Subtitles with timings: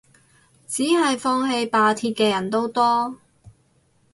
[0.67, 3.17] 只係放棄罷鐵嘅人都多